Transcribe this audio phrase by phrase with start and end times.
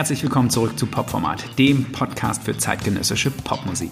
[0.00, 3.90] Herzlich willkommen zurück zu Popformat, dem Podcast für zeitgenössische Popmusik.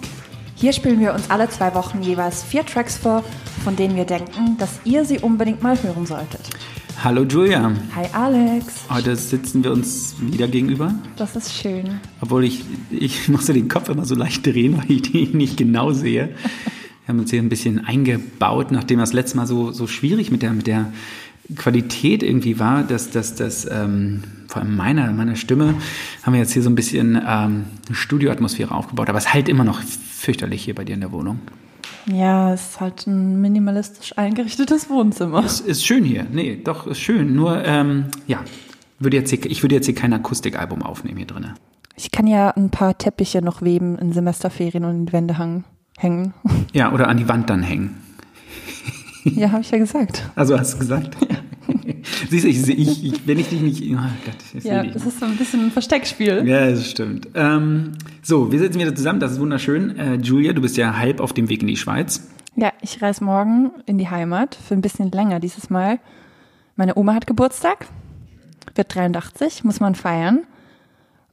[0.54, 3.23] Hier spielen wir uns alle zwei Wochen jeweils vier Tracks vor,
[3.62, 6.48] von denen wir denken, dass ihr sie unbedingt mal hören solltet.
[7.05, 7.74] Hallo Julia.
[7.95, 8.87] Hi Alex.
[8.88, 10.95] Heute sitzen wir uns wieder gegenüber.
[11.16, 12.01] Das ist schön.
[12.23, 15.93] Obwohl ich, ich musste den Kopf immer so leicht drehen, weil ich den nicht genau
[15.93, 16.30] sehe.
[17.04, 20.40] Wir haben uns hier ein bisschen eingebaut, nachdem das letzte Mal so, so schwierig mit
[20.40, 20.90] der, mit der
[21.57, 25.74] Qualität irgendwie war, dass, dass, dass ähm, vor allem meiner, meiner Stimme,
[26.23, 29.09] haben wir jetzt hier so ein bisschen ähm, eine Studioatmosphäre aufgebaut.
[29.09, 31.41] Aber es halt immer noch fürchterlich hier bei dir in der Wohnung.
[32.07, 35.45] Ja, es ist halt ein minimalistisch eingerichtetes Wohnzimmer.
[35.45, 36.27] Es ist schön hier.
[36.30, 37.34] Nee, doch, ist schön.
[37.34, 38.40] Nur, ähm, ja,
[38.99, 41.49] würde jetzt hier, ich würde jetzt hier kein Akustikalbum aufnehmen hier drin.
[41.96, 45.37] Ich kann ja ein paar Teppiche noch weben in Semesterferien und in die Wände
[45.99, 46.35] hängen.
[46.73, 47.96] Ja, oder an die Wand dann hängen.
[49.24, 50.30] Ja, habe ich ja gesagt.
[50.35, 51.16] Also hast du gesagt?
[52.29, 53.82] Siehst du, ich, ich, ich, wenn ich dich nicht.
[53.82, 56.46] Oh Gott, ich ja, das ist so ein bisschen ein Versteckspiel.
[56.46, 57.29] Ja, das stimmt.
[57.34, 59.98] Ähm, so, wir sitzen wieder zusammen, das ist wunderschön.
[59.98, 62.29] Äh, Julia, du bist ja halb auf dem Weg in die Schweiz.
[62.56, 66.00] Ja, ich reise morgen in die Heimat für ein bisschen länger dieses Mal.
[66.76, 67.87] Meine Oma hat Geburtstag,
[68.75, 70.44] wird 83, muss man feiern.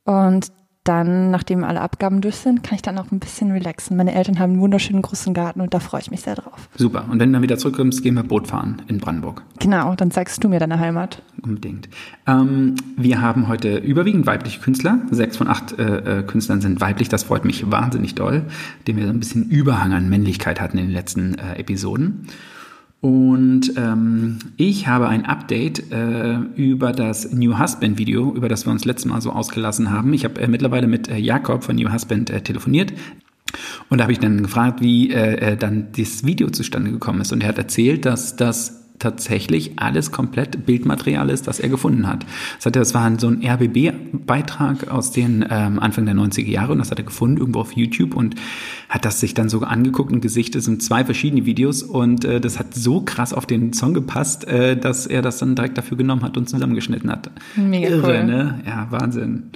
[0.05, 0.51] Und
[0.86, 3.97] dann, nachdem alle Abgaben durch sind, kann ich dann auch ein bisschen relaxen.
[3.97, 6.69] Meine Eltern haben einen wunderschönen großen Garten und da freue ich mich sehr drauf.
[6.75, 7.05] Super.
[7.09, 9.44] Und wenn du dann wieder zurückkommst, gehen wir Boot fahren in Brandenburg.
[9.59, 11.23] Genau, dann zeigst du mir deine Heimat.
[11.41, 11.89] Unbedingt.
[12.28, 15.00] Ähm, wir haben heute überwiegend weibliche Künstler.
[15.09, 17.09] Sechs von acht äh, äh Künstlern sind weiblich.
[17.09, 18.44] Das freut mich wahnsinnig doll,
[18.88, 22.28] dem wir so ein bisschen Überhang an Männlichkeit hatten in den letzten äh, Episoden.
[23.05, 28.71] Und ähm, ich habe ein Update äh, über das New Husband Video, über das wir
[28.71, 30.11] uns letztes Mal so ausgelassen haben.
[30.13, 32.94] Ich habe äh, mittlerweile mit äh, Jakob von New Husband äh, telefoniert.
[33.89, 37.31] Und da habe ich dann gefragt, wie äh, äh, dann dieses Video zustande gekommen ist.
[37.31, 42.25] Und er hat erzählt, dass das tatsächlich alles komplett Bildmaterial ist, das er gefunden hat.
[42.63, 46.89] Das, das war so ein RBB-Beitrag aus den ähm, Anfang der 90er Jahre und das
[46.91, 48.35] hat er gefunden irgendwo auf YouTube und
[48.95, 50.59] hat das sich dann so angeguckt und gesichtet.
[50.59, 54.47] Es sind zwei verschiedene Videos und äh, das hat so krass auf den Song gepasst,
[54.47, 57.29] äh, dass er das dann direkt dafür genommen hat und zusammengeschnitten hat.
[57.57, 58.23] Mega Irre, cool.
[58.23, 58.63] ne?
[58.66, 59.51] Ja, Wahnsinn.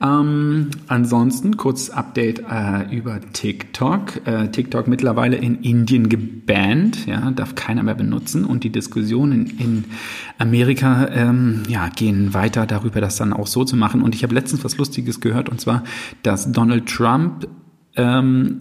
[0.00, 4.24] Ähm, ansonsten kurz Update äh, über TikTok.
[4.24, 9.84] Äh, TikTok mittlerweile in Indien gebannt, ja, darf keiner mehr benutzen und die Diskussionen in
[10.38, 14.00] Amerika ähm, ja, gehen weiter darüber, das dann auch so zu machen.
[14.00, 15.82] Und ich habe letztens was Lustiges gehört und zwar,
[16.22, 17.48] dass Donald Trump
[17.96, 18.58] ähm,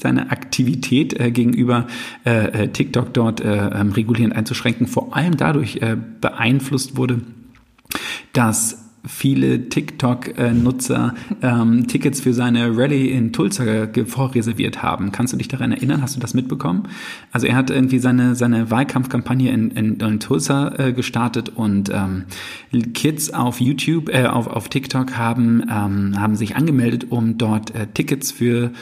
[0.00, 1.86] seine Aktivität äh, gegenüber
[2.24, 7.20] äh, äh, TikTok dort äh, ähm, regulierend einzuschränken, vor allem dadurch äh, beeinflusst wurde,
[8.32, 13.64] dass viele TikTok-Nutzer ähm, Tickets für seine Rallye in Tulsa
[14.06, 15.12] vorreserviert haben.
[15.12, 16.02] Kannst du dich daran erinnern?
[16.02, 16.88] Hast du das mitbekommen?
[17.32, 22.24] Also er hat irgendwie seine, seine Wahlkampfkampagne in, in, in Tulsa äh, gestartet und ähm,
[22.94, 27.86] Kids auf YouTube, äh, auf, auf TikTok haben, ähm, haben sich angemeldet, um dort äh,
[27.86, 28.72] Tickets für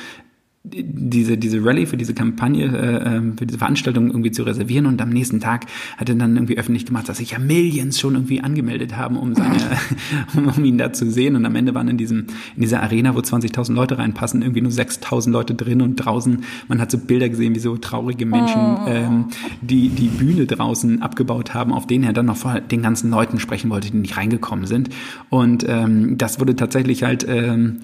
[0.67, 5.01] diese, diese Rallye für diese Kampagne, äh, ähm, für diese Veranstaltung irgendwie zu reservieren und
[5.03, 5.67] am nächsten Tag
[5.99, 9.35] hat er dann irgendwie öffentlich gemacht, dass sich ja Millions schon irgendwie angemeldet haben, um
[9.35, 9.59] seine,
[10.37, 11.37] um, um ihn da zu sehen.
[11.37, 14.73] Und am Ende waren in diesem, in dieser Arena, wo 20.000 Leute reinpassen, irgendwie nur
[14.73, 18.87] 6.000 Leute drin und draußen, man hat so Bilder gesehen, wie so traurige Menschen, oh.
[18.87, 19.25] ähm,
[19.61, 23.39] die die Bühne draußen abgebaut haben, auf denen er dann noch vor den ganzen Leuten
[23.39, 24.89] sprechen wollte, die nicht reingekommen sind.
[25.29, 27.81] Und ähm, das wurde tatsächlich halt ähm,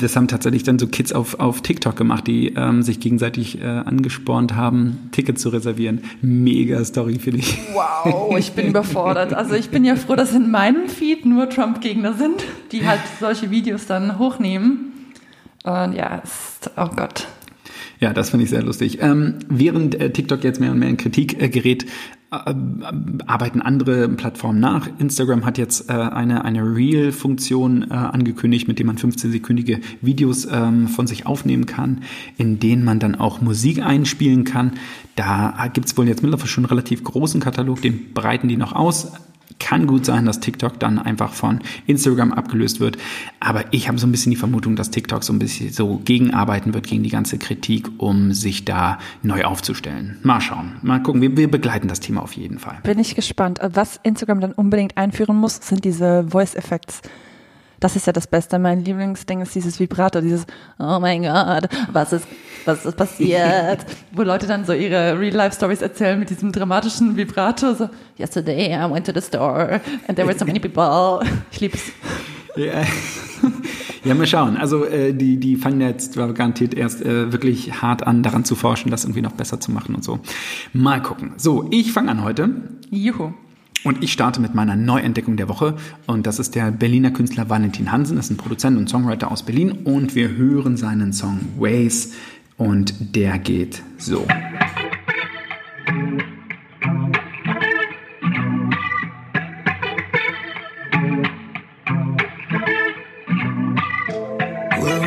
[0.00, 3.64] das haben tatsächlich dann so Kids auf, auf TikTok gemacht, die ähm, sich gegenseitig äh,
[3.64, 6.02] angespornt haben, Tickets zu reservieren.
[6.20, 7.58] Mega Story für dich.
[7.72, 9.34] Wow, ich bin überfordert.
[9.34, 13.50] Also ich bin ja froh, dass in meinem Feed nur Trump-Gegner sind, die halt solche
[13.50, 14.92] Videos dann hochnehmen.
[15.64, 17.26] Und ja, ist, oh Gott.
[17.98, 18.98] Ja, das finde ich sehr lustig.
[19.00, 21.86] Ähm, während äh, TikTok jetzt mehr und mehr in Kritik äh, gerät, äh,
[23.26, 24.88] arbeiten andere Plattformen nach.
[24.98, 30.88] Instagram hat jetzt äh, eine, eine Reel-Funktion äh, angekündigt, mit dem man 15-sekündige Videos ähm,
[30.88, 32.02] von sich aufnehmen kann,
[32.36, 34.72] in denen man dann auch Musik einspielen kann.
[35.14, 38.72] Da gibt es wohl jetzt mittlerweile schon einen relativ großen Katalog, den breiten die noch
[38.72, 39.12] aus.
[39.58, 42.98] Kann gut sein, dass TikTok dann einfach von Instagram abgelöst wird.
[43.40, 46.74] Aber ich habe so ein bisschen die Vermutung, dass TikTok so ein bisschen so gegenarbeiten
[46.74, 50.18] wird gegen die ganze Kritik, um sich da neu aufzustellen.
[50.22, 50.76] Mal schauen.
[50.82, 51.22] Mal gucken.
[51.22, 52.78] Wir, wir begleiten das Thema auf jeden Fall.
[52.82, 53.58] Bin ich gespannt.
[53.62, 57.02] Was Instagram dann unbedingt einführen muss, sind diese Voice Effects.
[57.80, 58.58] Das ist ja das Beste.
[58.58, 60.46] Mein Lieblingsding ist dieses Vibrato, dieses
[60.78, 62.26] Oh mein Gott, was ist,
[62.66, 63.86] was ist passiert?
[64.12, 67.74] Wo Leute dann so ihre Real-Life-Stories erzählen mit diesem dramatischen Vibrato.
[67.74, 71.20] So, Yesterday I went to the store and there were so many people.
[71.50, 71.92] Ich liebe es.
[72.56, 72.82] Ja.
[74.04, 74.56] ja, mal schauen.
[74.56, 78.90] Also äh, die, die fangen jetzt garantiert erst äh, wirklich hart an, daran zu forschen,
[78.90, 80.20] das irgendwie noch besser zu machen und so.
[80.72, 81.32] Mal gucken.
[81.36, 82.50] So, ich fange an heute.
[82.90, 83.32] Juhu.
[83.84, 85.76] Und ich starte mit meiner Neuentdeckung der Woche.
[86.06, 88.16] Und das ist der Berliner Künstler Valentin Hansen.
[88.16, 89.70] Das ist ein Produzent und Songwriter aus Berlin.
[89.84, 92.12] Und wir hören seinen Song Ways.
[92.56, 94.26] Und der geht so.
[104.78, 105.06] Will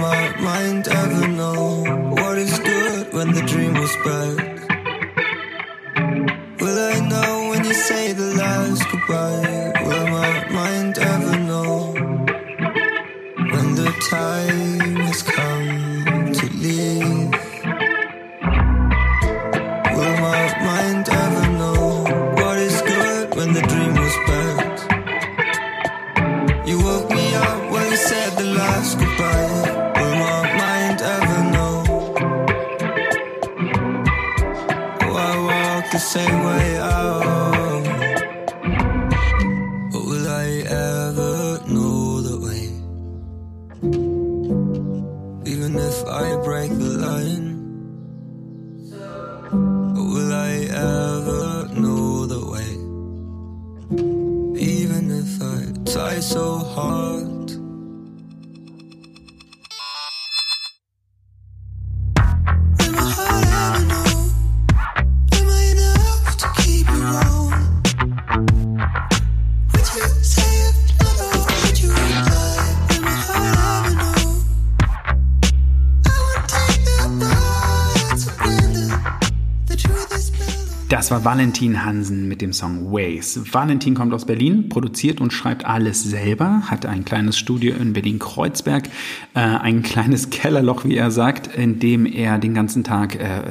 [81.23, 83.39] war Valentin Hansen mit dem Song Ways.
[83.51, 88.87] Valentin kommt aus Berlin, produziert und schreibt alles selber, hat ein kleines Studio in Berlin-Kreuzberg,
[89.33, 93.41] äh, ein kleines Kellerloch, wie er sagt, in dem er den ganzen Tag äh,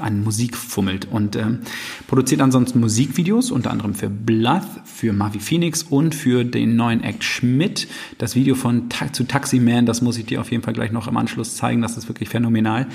[0.00, 1.60] an Musik fummelt und ähm,
[2.06, 7.24] produziert ansonsten Musikvideos, unter anderem für Blood, für Mavi Phoenix und für den neuen Act
[7.24, 7.88] Schmidt.
[8.18, 10.92] Das Video von Ta zu Taxi Man, das muss ich dir auf jeden Fall gleich
[10.92, 12.86] noch im Anschluss zeigen, das ist wirklich phänomenal.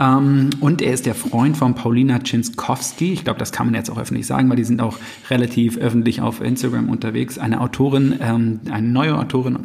[0.00, 3.90] Ähm, und er ist der Freund von Paulina Czynskowski, ich glaube, das kann man jetzt
[3.90, 4.98] auch öffentlich sagen, weil die sind auch
[5.30, 7.38] relativ öffentlich auf Instagram unterwegs.
[7.38, 9.58] Eine Autorin, ähm, eine neue Autorin,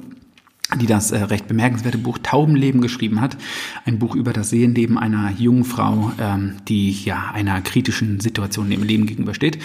[0.79, 3.37] die das äh, recht bemerkenswerte Buch Taubenleben geschrieben hat.
[3.85, 8.83] Ein Buch über das Seelenleben einer jungen Frau, ähm, die ja einer kritischen Situation im
[8.83, 9.59] Leben gegenübersteht.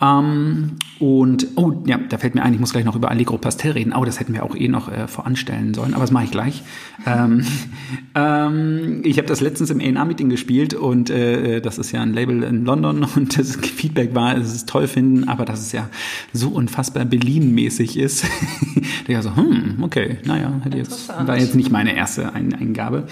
[0.00, 3.72] Ähm, und, oh, ja, da fällt mir ein, ich muss gleich noch über Allegro Pastel
[3.72, 3.92] reden.
[3.94, 6.62] Oh, das hätten wir auch eh noch äh, voranstellen sollen, aber das mache ich gleich.
[7.06, 7.44] Ähm,
[8.14, 12.42] ähm, ich habe das letztens im A&R-Meeting gespielt und äh, das ist ja ein Label
[12.42, 15.88] in London und das Feedback war, es toll finden, aber dass es ja
[16.32, 18.24] so unfassbar Berlin-mäßig ist.
[19.08, 23.06] Der so, hm, okay, naja, hätte jetzt, war jetzt nicht meine erste Ein Eingabe.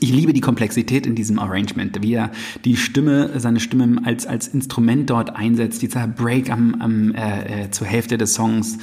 [0.00, 2.32] Ich liebe die Komplexität in diesem Arrangement, wie er
[2.64, 7.70] die Stimme, seine Stimme als, als Instrument dort einsetzt, dieser Break am, am äh, äh,
[7.70, 8.78] zur Hälfte des Songs,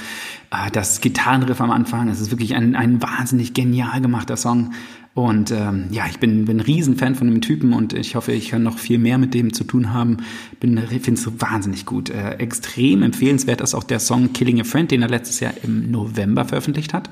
[0.51, 4.71] äh, das Gitarrenriff am Anfang, es ist wirklich ein, ein wahnsinnig genial gemachter Song.
[5.13, 8.63] Und ähm, ja, ich bin, ein Riesenfan von dem Typen und ich hoffe, ich kann
[8.63, 10.17] noch viel mehr mit dem zu tun haben.
[10.61, 12.09] Bin finde es wahnsinnig gut.
[12.09, 15.91] Äh, extrem empfehlenswert ist auch der Song Killing a Friend, den er letztes Jahr im
[15.91, 17.09] November veröffentlicht hat.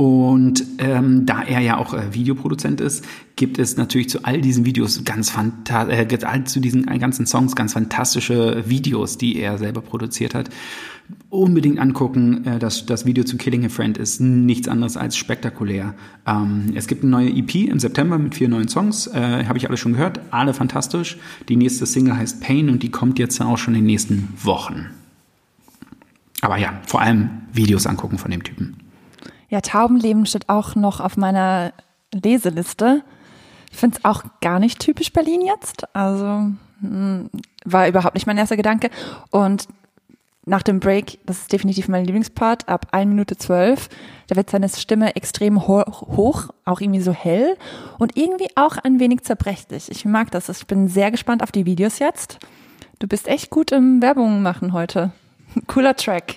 [0.00, 3.04] Und ähm, da er ja auch äh, Videoproduzent ist,
[3.36, 8.64] gibt es natürlich zu all diesen Videos ganz äh, zu diesen ganzen Songs ganz fantastische
[8.66, 10.48] Videos, die er selber produziert hat.
[11.28, 12.46] Unbedingt angucken.
[12.46, 15.92] Äh, das, das Video zu Killing a Friend ist nichts anderes als spektakulär.
[16.26, 19.06] Ähm, es gibt eine neue EP im September mit vier neuen Songs.
[19.06, 20.18] Äh, Habe ich alle schon gehört.
[20.30, 21.18] Alle fantastisch.
[21.50, 24.86] Die nächste Single heißt Pain und die kommt jetzt auch schon in den nächsten Wochen.
[26.40, 28.89] Aber ja, vor allem Videos angucken von dem Typen.
[29.50, 31.72] Ja, Taubenleben steht auch noch auf meiner
[32.12, 33.02] Leseliste.
[33.70, 35.94] Ich finde es auch gar nicht typisch Berlin jetzt.
[35.94, 37.28] Also mh,
[37.64, 38.90] war überhaupt nicht mein erster Gedanke.
[39.30, 39.68] Und
[40.46, 43.88] nach dem Break, das ist definitiv mein Lieblingspart, ab 1 Minute 12,
[44.28, 47.56] da wird seine Stimme extrem ho hoch, auch irgendwie so hell
[47.98, 49.90] und irgendwie auch ein wenig zerbrechlich.
[49.90, 50.48] Ich mag das.
[50.48, 52.38] Ich bin sehr gespannt auf die Videos jetzt.
[53.00, 55.12] Du bist echt gut im Werbung machen heute.
[55.66, 56.36] Cooler Track.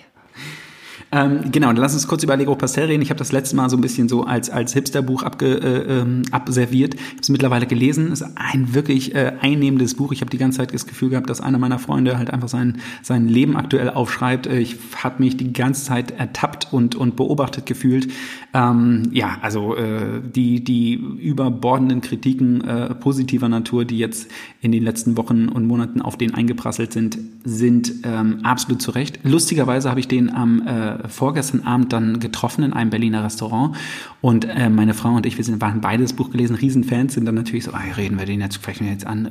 [1.13, 3.03] Ähm, genau, dann lass uns kurz über Allegro Pastel reden.
[3.03, 6.23] Ich habe das letzte Mal so ein bisschen so als, als Hipsterbuch abge, äh, ähm,
[6.31, 6.95] abserviert.
[6.95, 8.11] Ich habe es mittlerweile gelesen.
[8.11, 10.11] Es ist ein wirklich äh, einnehmendes Buch.
[10.11, 12.79] Ich habe die ganze Zeit das Gefühl gehabt, dass einer meiner Freunde halt einfach sein,
[13.03, 14.47] sein Leben aktuell aufschreibt.
[14.47, 18.11] Äh, Ich habe mich die ganze Zeit ertappt und, und beobachtet gefühlt.
[18.55, 24.81] Ähm, ja, also äh, die, die überbordenden Kritiken äh, positiver Natur, die jetzt in den
[24.81, 29.19] letzten Wochen und Monaten auf den eingeprasselt sind, sind ähm, absolut zu Recht.
[29.23, 33.75] Lustigerweise habe ich den am äh, vorgestern Abend dann getroffen in einem Berliner Restaurant
[34.21, 37.25] und äh, meine Frau und ich, wir sind, waren beide das Buch gelesen, Riesenfans, sind
[37.25, 39.29] dann natürlich so, ah, reden wir den jetzt, sprechen wir jetzt an,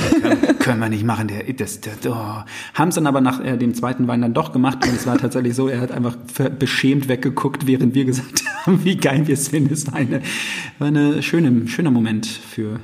[0.58, 2.44] können, wir nicht machen, der, das, das oh.
[2.74, 5.18] haben es dann aber nach äh, dem zweiten Wein dann doch gemacht und es war
[5.18, 6.16] tatsächlich so, er hat einfach
[6.58, 9.72] beschämt weggeguckt, während wir gesagt haben, wie geil wir es finden.
[9.72, 10.00] Es war
[10.78, 12.80] war eine schöne, schöner Moment für,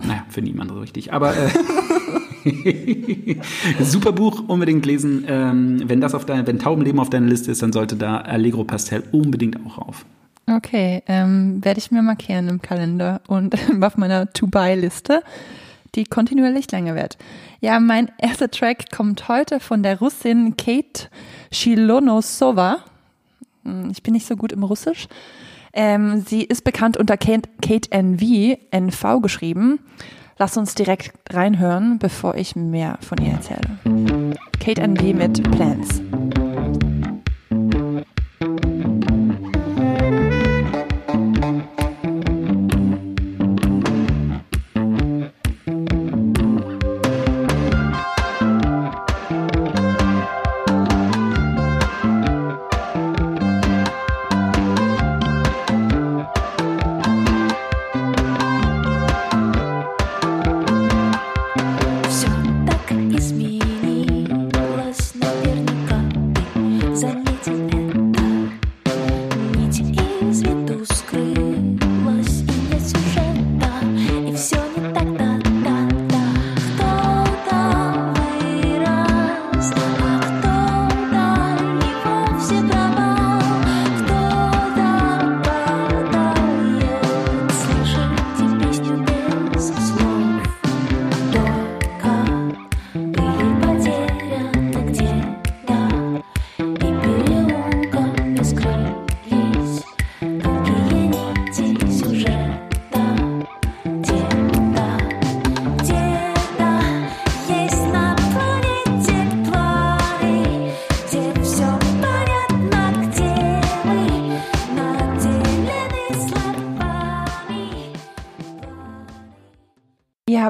[0.00, 1.48] naja, für niemanden so richtig, aber äh,
[3.80, 5.24] Super Buch, unbedingt lesen.
[5.28, 8.64] Ähm, wenn das auf deiner, wenn Taubenleben auf deiner Liste ist, dann sollte da Allegro
[8.64, 10.06] Pastel unbedingt auch auf.
[10.48, 15.22] Okay, ähm, werde ich mir markieren im Kalender und auf meiner To-Buy-Liste,
[15.96, 17.18] die kontinuierlich länger wird.
[17.60, 21.08] Ja, mein erster Track kommt heute von der Russin Kate
[21.52, 22.78] Shilonosova.
[23.64, 25.08] Hm, Ich bin nicht so gut im Russisch.
[25.72, 29.78] Ähm, sie ist bekannt unter Kate, Kate NV, NV geschrieben.
[30.38, 33.78] Lass uns direkt reinhören, bevor ich mehr von ihr erzähle.
[34.60, 36.02] Kate NV mit Plans.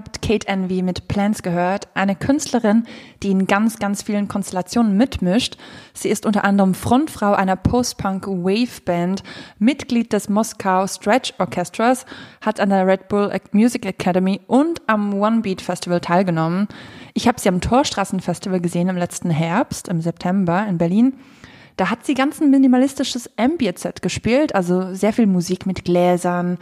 [0.06, 2.84] Habt Kate Envy mit Plans gehört, eine Künstlerin,
[3.25, 5.56] die in ganz, ganz vielen Konstellationen mitmischt.
[5.94, 9.25] Sie ist unter anderem Frontfrau einer Post-Punk-Wave-Band,
[9.58, 12.06] Mitglied des Moskau Stretch Orchestras,
[12.40, 16.68] hat an der Red Bull Music Academy und am One Beat Festival teilgenommen.
[17.12, 21.14] Ich habe sie am Torstraßenfestival gesehen im letzten Herbst, im September in Berlin.
[21.76, 26.58] Da hat sie ganz ein minimalistisches Ambient-Set gespielt, also sehr viel Musik mit Gläsern,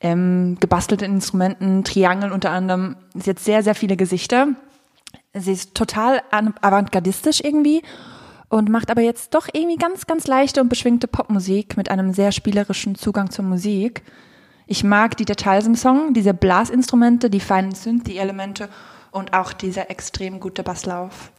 [0.00, 2.96] ähm, gebastelten Instrumenten, Triangeln unter anderem.
[3.14, 4.48] Sie hat sehr, sehr viele Gesichter.
[5.34, 7.82] Sie ist total an- avantgardistisch irgendwie
[8.48, 12.32] und macht aber jetzt doch irgendwie ganz, ganz leichte und beschwingte Popmusik mit einem sehr
[12.32, 14.02] spielerischen Zugang zur Musik.
[14.66, 18.68] Ich mag die Details im Song, diese Blasinstrumente, die feinen Synthi-Elemente
[19.10, 21.32] und auch dieser extrem gute Basslauf.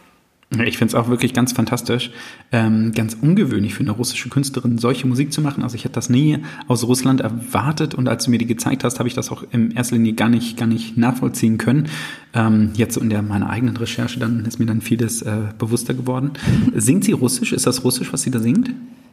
[0.51, 2.09] Ich finde es auch wirklich ganz fantastisch,
[2.51, 5.61] ähm, ganz ungewöhnlich für eine russische Künstlerin solche Musik zu machen.
[5.61, 8.97] Also ich hätte das nie aus Russland erwartet und als du mir die gezeigt hast,
[8.97, 11.87] habe ich das auch in erster Linie gar nicht, gar nicht nachvollziehen können.
[12.33, 16.31] Ähm, jetzt in der meiner eigenen Recherche, dann ist mir dann vieles äh, bewusster geworden.
[16.75, 17.53] Singt sie Russisch?
[17.53, 18.71] Ist das Russisch, was sie da singt?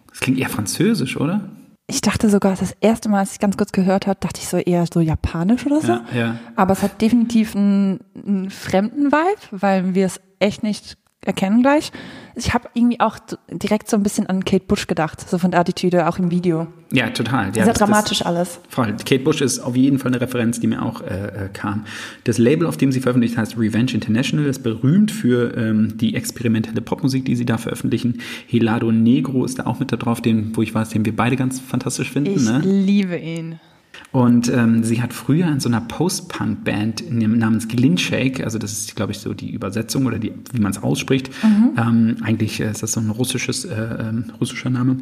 [0.08, 1.50] Das klingt eher Französisch, oder?
[1.86, 4.56] Ich dachte sogar, das erste Mal, als ich ganz kurz gehört habe, dachte ich so
[4.56, 5.88] eher so japanisch oder so.
[5.88, 6.36] Ja, ja.
[6.56, 11.92] Aber es hat definitiv einen, einen fremden Vibe, weil wir es echt nicht erkennen gleich.
[12.34, 13.18] Ich habe irgendwie auch
[13.50, 16.66] direkt so ein bisschen an Kate Bush gedacht, so von der Attitüde, auch im Video.
[16.92, 17.46] Ja, total.
[17.48, 18.60] Ja, Sehr das- das- dramatisch alles.
[18.68, 18.94] Voll.
[19.04, 21.84] Kate Bush ist auf jeden Fall eine Referenz, die mir auch äh, äh, kam.
[22.24, 26.80] Das Label, auf dem sie veröffentlicht, heißt Revenge International, ist berühmt für ähm, die experimentelle
[26.80, 28.20] Popmusik, die sie da veröffentlichen.
[28.48, 31.36] Helado Negro ist da auch mit da drauf, den, wo ich weiß, den wir beide
[31.36, 32.34] ganz fantastisch finden.
[32.36, 32.60] Ich ne?
[32.62, 33.58] liebe ihn.
[34.12, 39.12] Und ähm, sie hat früher in so einer Post-Punk-Band namens Glinshake, also das ist, glaube
[39.12, 41.30] ich, so die Übersetzung oder die, wie man es ausspricht.
[41.76, 44.96] Ähm, eigentlich ist das so ein russisches, äh, ähm, russischer Name.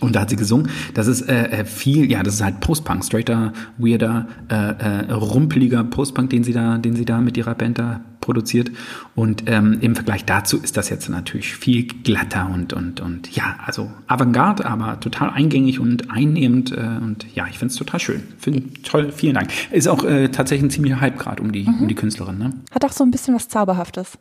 [0.00, 0.70] Und da hat sie gesungen.
[0.94, 5.84] Das ist äh, äh, viel, ja, das ist halt Post-Punk, straighter, weirder, äh, äh, rumpeliger
[5.84, 8.70] Post-Punk, den sie da, den sie da mit ihrer Band da produziert.
[9.14, 13.56] Und ähm, im Vergleich dazu ist das jetzt natürlich viel glatter und und und ja,
[13.64, 16.72] also Avantgarde, aber total eingängig und einnehmend.
[16.72, 18.22] Äh, und ja, ich finde es total schön.
[18.38, 19.12] Finde toll.
[19.12, 19.50] Vielen Dank.
[19.70, 22.38] Ist auch äh, tatsächlich ein ziemlicher Hype gerade um die um die Künstlerin.
[22.38, 22.52] Ne?
[22.72, 24.18] Hat auch so ein bisschen was Zauberhaftes.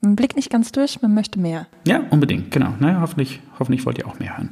[0.00, 1.66] Man blickt nicht ganz durch, man möchte mehr.
[1.86, 2.74] Ja, unbedingt, genau.
[2.78, 4.50] Naja, hoffentlich, hoffentlich wollt ihr auch mehr hören.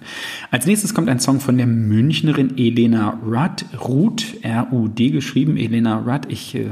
[0.50, 5.58] Als nächstes kommt ein Song von der Münchnerin Elena Rudd, Ruth, R-U-D geschrieben.
[5.58, 6.70] Elena Rudd, ich äh,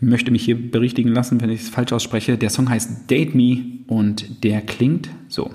[0.00, 2.38] möchte mich hier berichtigen lassen, wenn ich es falsch ausspreche.
[2.38, 5.50] Der Song heißt Date Me und der klingt so.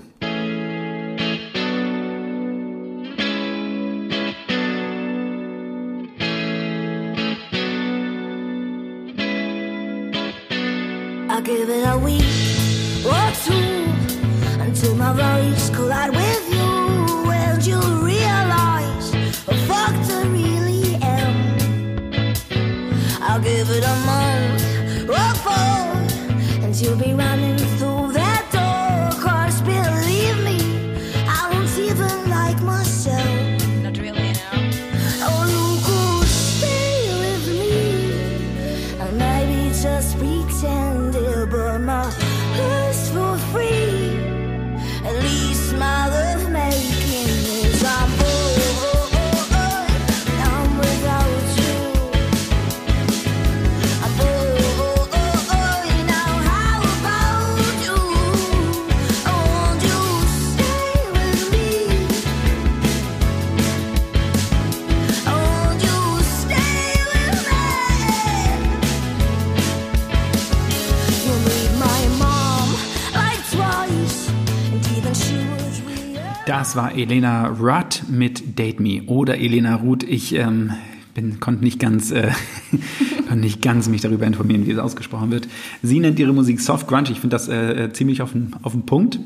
[76.61, 80.03] Das war Elena Rudd mit Date Me oder Elena Ruth.
[80.03, 80.69] Ich ähm,
[81.15, 82.29] bin, konnte nicht ganz, äh,
[83.27, 85.47] konnte nicht ganz mich darüber informieren, wie es ausgesprochen wird.
[85.81, 87.09] Sie nennt ihre Musik Soft Grunge.
[87.09, 89.17] Ich finde das äh, äh, ziemlich auf den, auf den Punkt.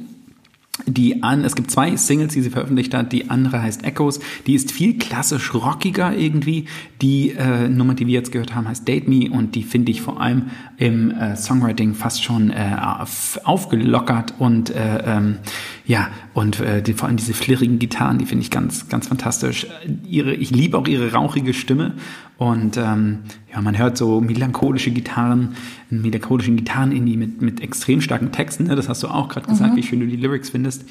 [0.87, 3.13] Die an, es gibt zwei Singles, die sie veröffentlicht hat.
[3.13, 4.19] Die andere heißt Echoes.
[4.45, 6.65] Die ist viel klassisch rockiger irgendwie.
[7.01, 10.01] Die äh, Nummer, die wir jetzt gehört haben, heißt Date Me und die finde ich
[10.01, 15.37] vor allem im äh, Songwriting fast schon äh, auf, aufgelockert und äh, ähm,
[15.85, 19.67] ja und äh, die, vor allem diese flirrigen Gitarren, die finde ich ganz ganz fantastisch.
[20.07, 21.93] Ihre, ich liebe auch ihre rauchige Stimme
[22.37, 23.19] und ähm,
[23.51, 25.55] ja, man hört so melancholische Gitarren,
[25.89, 28.65] einen melancholischen Gitarren-Indie mit, mit extrem starken Texten.
[28.65, 28.75] Ne?
[28.75, 30.83] Das hast du auch gerade gesagt, wie schön du die Lyrics findest.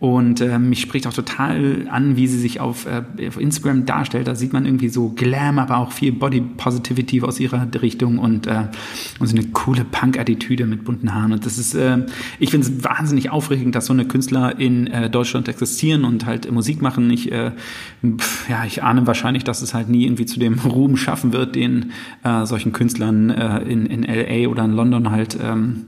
[0.00, 4.28] Und äh, mich spricht auch total an, wie sie sich auf, äh, auf Instagram darstellt.
[4.28, 8.46] Da sieht man irgendwie so Glam, aber auch viel Body Positivity aus ihrer Richtung und,
[8.46, 8.68] äh,
[9.18, 11.34] und so eine coole Punk-Attitüde mit bunten Haaren.
[11.34, 11.98] Und das ist, äh,
[12.38, 16.50] ich finde es wahnsinnig aufregend, dass so eine Künstler in äh, Deutschland existieren und halt
[16.50, 17.10] Musik machen.
[17.10, 17.52] Ich, äh,
[18.02, 21.56] pf, ja, ich ahne wahrscheinlich, dass es halt nie irgendwie zu dem Ruhm schaffen wird,
[21.56, 21.92] den
[22.24, 25.84] äh, solchen Künstlern äh, in, in LA oder in London halt ähm,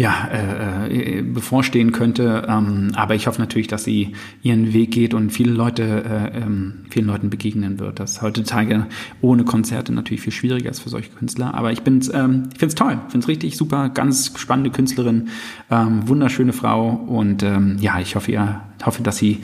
[0.00, 2.46] ja, äh, äh, bevorstehen könnte.
[2.48, 6.86] Ähm, aber ich hoffe natürlich, dass sie ihren Weg geht und viele Leute, äh, ähm,
[6.88, 8.00] vielen Leuten begegnen wird.
[8.00, 8.86] Das heutzutage
[9.20, 11.52] ohne Konzerte natürlich viel schwieriger ist für solche Künstler.
[11.52, 15.28] Aber ich bin's, ähm, ich finde es toll, finde es richtig super, ganz spannende Künstlerin,
[15.70, 19.40] ähm, wunderschöne Frau und ähm, ja, ich hoffe, ihr, hoffe, dass sie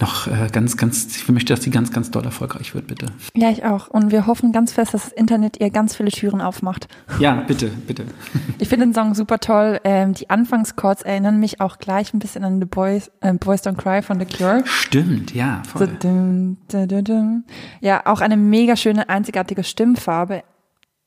[0.00, 3.06] noch äh, ganz, ganz, ich möchte, dass sie ganz, ganz doll erfolgreich wird, bitte.
[3.36, 3.88] Ja, ich auch.
[3.88, 6.88] Und wir hoffen ganz fest, dass das Internet ihr ganz viele Türen aufmacht.
[7.18, 8.04] Ja, bitte, bitte.
[8.58, 9.80] Ich finde den Song super toll.
[9.84, 13.76] Ähm, die Anfangschords erinnern mich auch gleich ein bisschen an The Boys, äh, Boys Don't
[13.76, 14.62] Cry von The Cure.
[14.64, 15.88] Stimmt, ja, So, voll.
[16.00, 17.44] dum, dum, dum, dum.
[17.80, 20.42] Ja, auch eine mega schöne, einzigartige Stimmfarbe.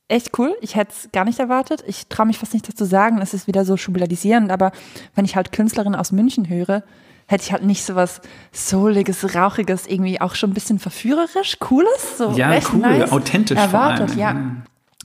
[0.10, 0.56] Echt cool.
[0.62, 1.84] Ich hätte es gar nicht erwartet.
[1.86, 3.20] Ich traue mich fast nicht dazu sagen.
[3.22, 4.52] Es ist wieder so schubladisierend.
[4.52, 4.72] Aber
[5.16, 6.84] wenn ich halt Künstlerin aus München höre,
[7.28, 12.18] hätte ich halt nicht so was Souliges, Rauchiges, irgendwie auch schon ein bisschen verführerisch, Cooles.
[12.18, 14.20] So Ja, echt cool, nice authentisch vor erwartet, allem.
[14.20, 14.32] ja.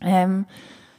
[0.01, 0.23] Ja.
[0.23, 0.47] Ähm,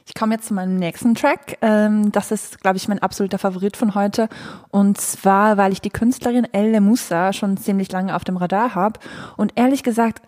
[0.06, 1.56] ich komme jetzt zu meinem nächsten Track.
[1.62, 4.28] Ähm, das ist, glaube ich, mein absoluter Favorit von heute.
[4.70, 9.00] Und zwar, weil ich die Künstlerin Elle Musa schon ziemlich lange auf dem Radar habe
[9.38, 10.20] und ehrlich gesagt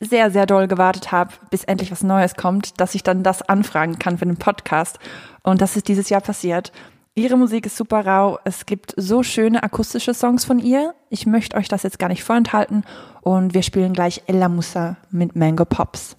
[0.00, 3.98] sehr, sehr doll gewartet habe, bis endlich was Neues kommt, dass ich dann das anfragen
[3.98, 4.98] kann für den Podcast.
[5.42, 6.70] Und das ist dieses Jahr passiert.
[7.18, 8.38] Ihre Musik ist super rau.
[8.44, 10.94] Es gibt so schöne akustische Songs von ihr.
[11.10, 12.84] Ich möchte euch das jetzt gar nicht vorenthalten.
[13.22, 16.16] Und wir spielen gleich Ella Musa mit Mango Pops.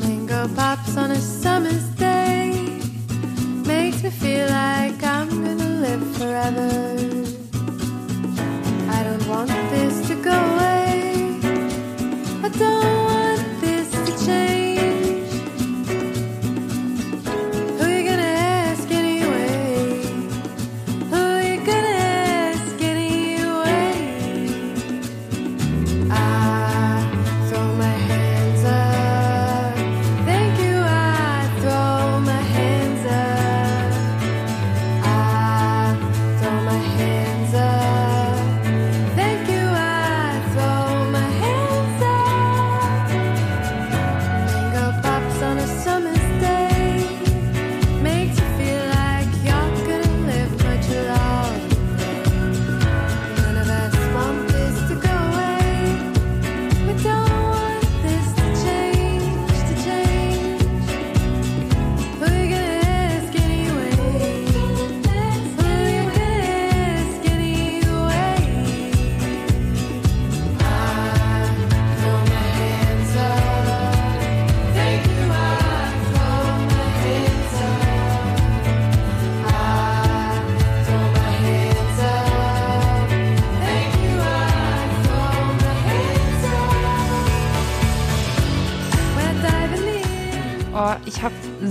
[0.00, 2.54] Mango pops on a summer's day
[3.66, 6.70] makes me feel like I'm gonna live forever.
[8.88, 9.87] I don't want this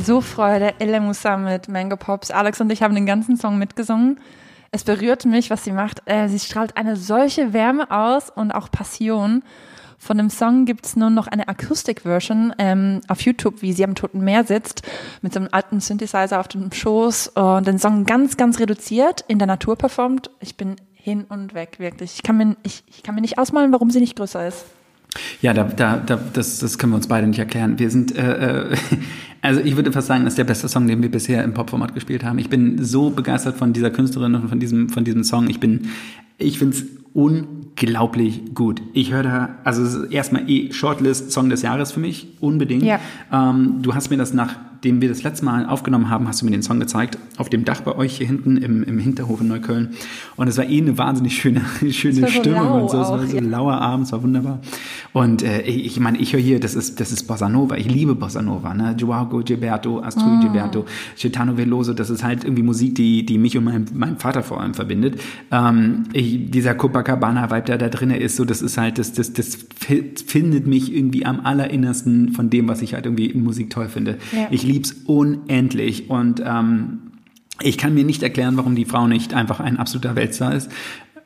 [0.08, 0.74] so Freude.
[0.80, 2.32] Elle mit Mango Pops.
[2.32, 4.20] Alex und ich haben den ganzen Song mitgesungen.
[4.72, 6.02] Es berührt mich, was sie macht.
[6.06, 9.44] Äh, sie strahlt eine solche Wärme aus und auch Passion.
[9.98, 14.22] Von dem Song gibt's nur noch eine Akustik-Version ähm, auf YouTube, wie sie am Toten
[14.22, 14.84] Meer sitzt,
[15.22, 19.40] mit so einem alten Synthesizer auf dem Schoß und den Song ganz, ganz reduziert in
[19.40, 20.30] der Natur performt.
[20.40, 22.14] Ich bin hin und weg, wirklich.
[22.16, 24.66] Ich kann mir, ich, ich kann mir nicht ausmalen, warum sie nicht größer ist.
[25.42, 27.80] Ja, da, da, da, das, das können wir uns beide nicht erklären.
[27.80, 28.76] Wir sind, äh, äh,
[29.42, 31.94] also ich würde fast sagen, das ist der beste Song, den wir bisher im Popformat
[31.94, 32.40] gespielt haben.
[32.40, 35.50] Ich bin so begeistert von dieser Künstlerin und von diesem, von diesem Song.
[35.50, 35.90] Ich bin,
[36.38, 38.82] ich finde es unglaublich gut.
[38.94, 42.84] Ich höre da, also es ist erstmal eh Shortlist Song des Jahres für mich, unbedingt.
[42.84, 43.00] Ja.
[43.32, 44.34] Ähm, du hast mir das
[44.78, 47.66] nachdem wir das letzte Mal aufgenommen haben, hast du mir den Song gezeigt, auf dem
[47.66, 49.90] Dach bei euch hier hinten im, im Hinterhof in Neukölln.
[50.36, 51.62] Und es war eh eine wahnsinnig schöne,
[51.92, 53.02] schöne war so und so.
[53.02, 53.42] Es war so ja.
[53.42, 54.60] lauer Abend, es war wunderbar.
[55.14, 57.76] Und äh, ich meine, ich höre hier, das ist, das ist Bossa Nova.
[57.76, 58.76] Ich liebe Bossa Nova.
[58.76, 58.96] Ne?
[59.00, 60.86] Joao Gilberto, Astrud Gilberto,
[61.20, 61.94] Gaetano Veloso.
[61.94, 65.20] Das ist halt irgendwie Musik, die, die mich und meinen meinen Vater vor allem verbindet.
[65.52, 69.58] Ähm, ich, dieser Copacabana-Vibe, der da drin ist, so, das ist halt, das, das, das
[69.76, 73.90] fi- findet mich irgendwie am allerinnersten von dem, was ich halt irgendwie in Musik toll
[73.90, 74.18] finde.
[74.32, 74.48] Ja.
[74.52, 77.00] Ich lieb's unendlich und ähm,
[77.62, 80.72] ich kann mir nicht erklären, warum die Frau nicht einfach ein absoluter Weltstar ist.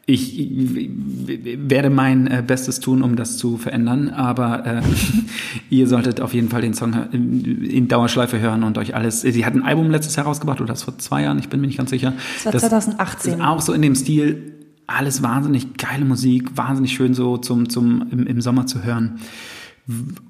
[0.08, 4.82] Ich, werde mein äh, Bestes tun, um das zu verändern, aber äh,
[5.70, 9.22] ihr solltet auf jeden Fall den Song in, in Dauerschleife hören und euch alles.
[9.22, 11.68] Sie hat ein Album letztes Jahr rausgebracht oder das vor zwei Jahren, ich bin mir
[11.68, 12.14] nicht ganz sicher.
[12.44, 13.34] Das war 2018.
[13.36, 14.54] Ist auch so in dem Stil,
[14.88, 19.20] alles wahnsinnig geile Musik, wahnsinnig schön so zum, zum im, im Sommer zu hören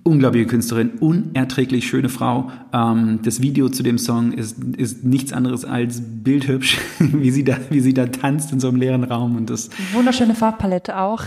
[0.03, 2.51] unglaubliche Künstlerin, unerträglich schöne Frau.
[2.73, 7.57] Ähm, das Video zu dem Song ist, ist nichts anderes als bildhübsch, wie sie da,
[7.69, 9.69] wie sie da tanzt in so einem leeren Raum und das.
[9.93, 11.25] Wunderschöne Farbpalette auch.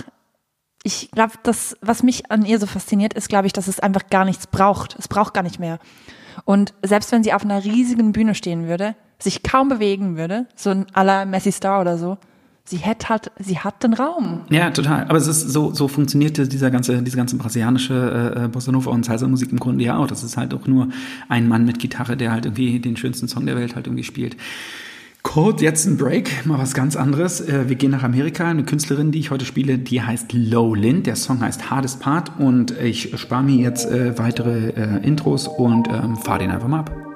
[0.83, 4.09] Ich glaube, das, was mich an ihr so fasziniert, ist, glaube ich, dass es einfach
[4.11, 4.97] gar nichts braucht.
[4.99, 5.79] Es braucht gar nicht mehr.
[6.45, 10.71] Und selbst wenn sie auf einer riesigen Bühne stehen würde, sich kaum bewegen würde, so
[10.71, 12.19] ein la Messi Star oder so,
[12.67, 14.43] sie hätte halt, sie hat den Raum.
[14.51, 15.05] Ja, total.
[15.05, 19.05] Aber es ist so, so funktioniert dieser ganze, diese ganze brasilianische äh, Bossa Nova und
[19.05, 20.07] Salsa Musik im Grunde ja auch.
[20.07, 20.89] Das ist halt auch nur
[21.29, 24.37] ein Mann mit Gitarre, der halt irgendwie den schönsten Song der Welt halt irgendwie spielt.
[25.23, 27.41] Kurz jetzt ein Break, mal was ganz anderes.
[27.41, 28.47] Äh, Wir gehen nach Amerika.
[28.49, 31.07] Eine Künstlerin, die ich heute spiele, die heißt Low Lind.
[31.07, 35.89] Der Song heißt Hardest Part und ich spare mir jetzt äh, weitere äh, Intros und
[35.89, 37.14] ähm, fahre den einfach mal ab.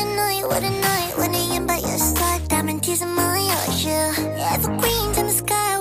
[0.00, 1.12] A night, what a night.
[1.16, 1.98] When I am by your
[2.48, 4.12] diamond tears in my eyes, yeah.
[4.54, 5.78] Evergreens in the sky,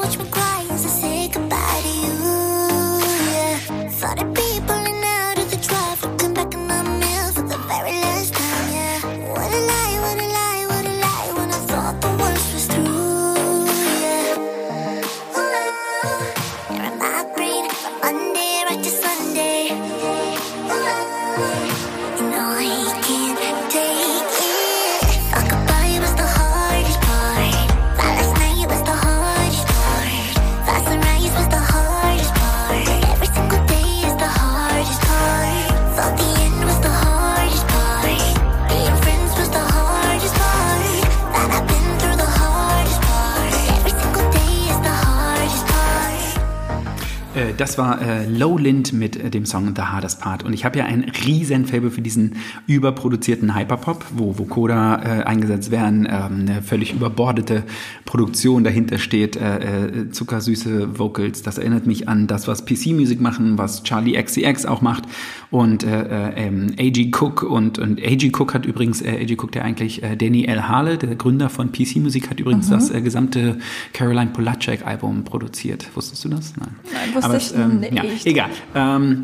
[47.60, 50.44] Das war äh, Low Lind mit dem Song The Hardest Part.
[50.44, 52.36] Und ich habe ja ein riesen Fable für diesen
[52.68, 57.64] überproduzierten Hyperpop, wo Vocoder äh, eingesetzt werden, ähm, eine völlig überbordete
[58.06, 61.42] Produktion dahinter steht, äh, äh, zuckersüße Vocals.
[61.42, 65.04] Das erinnert mich an das, was PC-Music machen, was Charlie XCX auch macht
[65.52, 67.12] und äh, äh, ähm, A.G.
[67.12, 68.32] Cook und, und A.G.
[68.38, 69.36] Cook hat übrigens, äh, A.G.
[69.36, 70.68] Cook, der eigentlich äh, Danny L.
[70.68, 73.58] Harle, der Gründer von PC-Music, hat übrigens das äh, gesamte
[73.94, 75.88] Caroline Polacek-Album produziert.
[75.96, 76.54] Wusstest du das?
[76.58, 76.76] Nein.
[76.94, 77.94] Nein, wusste Aber, ich ähm, nicht.
[77.94, 78.50] Ja, egal.
[78.76, 79.19] Ähm,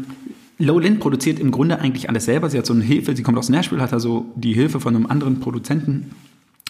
[0.57, 2.49] Lowland produziert im Grunde eigentlich alles selber.
[2.49, 5.05] Sie hat so eine Hilfe, sie kommt aus Nashville, hat also die Hilfe von einem
[5.05, 6.11] anderen Produzenten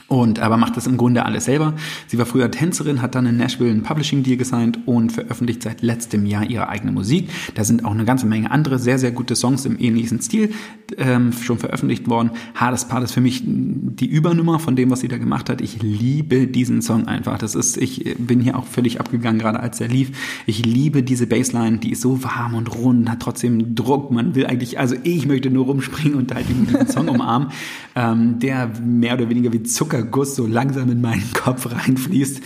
[0.07, 1.73] Und aber macht das im Grunde alles selber.
[2.07, 5.81] Sie war früher Tänzerin, hat dann in Nashville ein Publishing Deal gesigned und veröffentlicht seit
[5.81, 7.29] letztem Jahr ihre eigene Musik.
[7.55, 10.53] Da sind auch eine ganze Menge andere sehr, sehr gute Songs im ähnlichen Stil
[10.97, 12.31] ähm, schon veröffentlicht worden.
[12.53, 15.61] Hades Part ist für mich die Übernummer von dem, was sie da gemacht hat.
[15.61, 17.39] Ich liebe diesen Song einfach.
[17.39, 20.11] Das ist, ich bin hier auch völlig abgegangen, gerade als er lief.
[20.45, 24.11] Ich liebe diese Bassline, die ist so warm und rund, hat trotzdem Druck.
[24.11, 27.49] Man will eigentlich, also ich möchte nur rumspringen und halt diesen Song umarmen,
[27.95, 29.63] ähm, der mehr oder weniger wie
[29.95, 32.41] Zuckerguss so langsam in meinen Kopf reinfließt.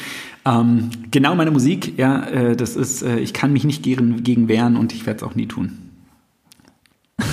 [0.45, 4.47] Ähm, genau meine Musik, ja, äh, das ist, äh, ich kann mich nicht gegen, gegen
[4.47, 5.77] wehren und ich werde es auch nie tun.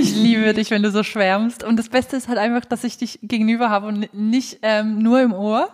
[0.00, 1.64] Ich liebe dich, wenn du so schwärmst.
[1.64, 5.20] Und das Beste ist halt einfach, dass ich dich gegenüber habe und nicht ähm, nur
[5.20, 5.68] im Ohr.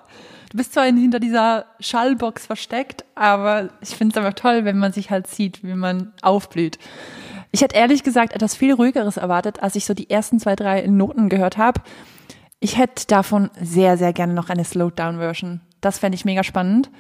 [0.51, 4.93] Du bist zwar hinter dieser Schallbox versteckt, aber ich finde es einfach toll, wenn man
[4.93, 6.79] sich halt sieht, wie man aufblüht.
[7.53, 10.87] Ich hätte ehrlich gesagt etwas viel ruhigeres erwartet, als ich so die ersten zwei, drei
[10.87, 11.81] Noten gehört habe.
[12.65, 15.61] Ich hätte davon sehr, sehr gerne noch eine Slowed-Down-Version.
[15.83, 16.91] Das fände ich mega spannend.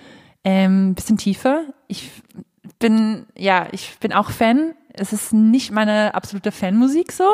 [0.45, 1.63] Ähm, bisschen tiefer.
[1.89, 2.11] Ich
[2.79, 4.75] bin, ja, ich bin auch Fan.
[4.93, 7.25] Es ist nicht meine absolute Fanmusik so.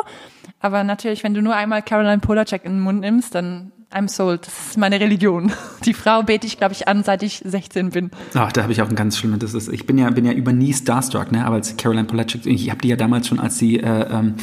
[0.61, 4.47] Aber natürlich, wenn du nur einmal Caroline Polacek in den Mund nimmst, dann I'm sold.
[4.47, 5.51] Das ist meine Religion.
[5.83, 8.11] Die Frau bete ich, glaube ich, an, seit ich 16 bin.
[8.33, 9.39] Ach, da habe ich auch ein ganz schlimmes.
[9.39, 11.45] Das ist, ich bin ja, bin ja über nie starstruck, ne?
[11.45, 14.35] Aber als Caroline Polacek, ich habe die ja damals schon, als sie, äh, ähm,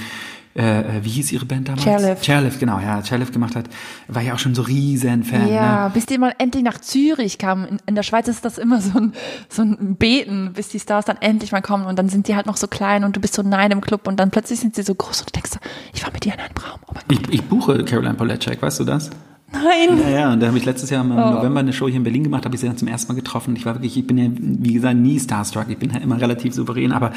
[0.59, 1.85] äh, wie hieß ihre Band damals?
[1.85, 2.23] Chairlift.
[2.25, 3.67] Chairlift, genau, ja, Chairlift gemacht hat,
[4.09, 5.49] war ja auch schon so riesen Fan.
[5.49, 5.91] Ja, Ne?
[5.95, 7.65] bis die mal endlich nach Zürich kamen.
[7.67, 9.13] In, in der Schweiz ist das immer so ein,
[9.49, 12.47] so ein Beten, bis die Stars dann endlich mal kommen und dann sind die halt
[12.47, 14.83] noch so klein und du bist so nein im Club und dann plötzlich sind sie
[14.83, 15.51] so groß und du denkst
[15.95, 16.81] ich war mit dir in einem Raum.
[16.89, 16.95] Oh.
[17.11, 19.11] Ich, ich buche Caroline Polacek, weißt du das?
[19.51, 19.99] Nein.
[20.03, 21.15] Ja, ja, und da habe ich letztes Jahr im Oh.
[21.31, 23.57] November eine Show hier in Berlin gemacht, habe ich sie dann zum ersten Mal getroffen.
[23.57, 26.53] Ich war wirklich, ich bin ja, wie gesagt, nie starstruck, ich bin ja immer relativ
[26.55, 27.13] souverän, aber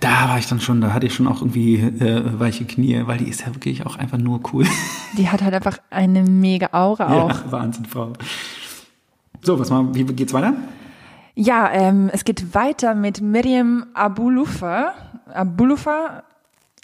[0.00, 3.18] da war ich dann schon, da hatte ich schon auch irgendwie äh, weiche Knie, weil
[3.18, 4.64] die ist ja wirklich auch einfach nur cool.
[5.18, 7.28] Die hat halt einfach eine mega Aura auch.
[7.30, 8.12] Ja, Wahnsinn, Frau.
[9.42, 10.54] So, was mal, wie geht's weiter?
[11.34, 14.92] Ja, ähm, es geht weiter mit Miriam Abulufa.
[15.32, 16.22] Abulufa.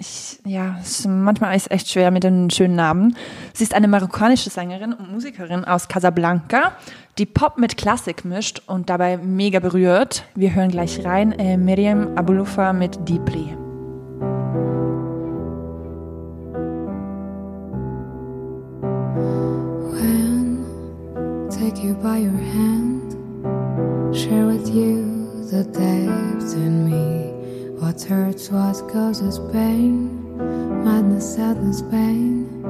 [0.00, 3.16] Ich, ja, es ist manchmal ist echt schwer mit den schönen Namen.
[3.52, 6.72] Sie ist eine marokkanische Sängerin und Musikerin aus Casablanca,
[7.18, 10.24] die Pop mit Klassik mischt und dabei mega berührt.
[10.34, 11.32] Wir hören gleich rein.
[11.32, 13.56] Äh, Miriam Abulufa mit Deeply.
[19.92, 20.64] When
[21.50, 23.12] take you by your hand,
[24.12, 27.23] share with you the depth in me.
[27.80, 30.38] What hurts, what causes pain,
[30.84, 32.62] madness, sadness, pain.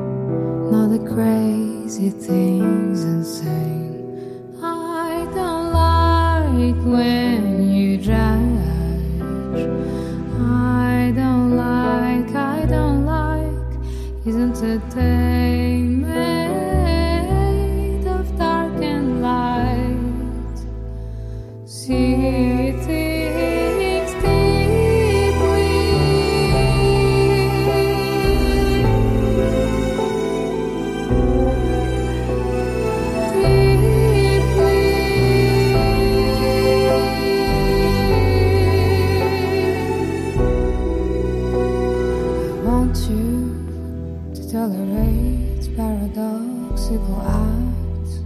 [0.71, 4.59] Not the crazy things insane.
[4.62, 9.69] I don't like when you judge.
[10.40, 14.27] I don't like, I don't like.
[14.27, 14.81] Isn't a
[42.94, 43.50] You
[44.35, 48.22] to tolerate paradoxical acts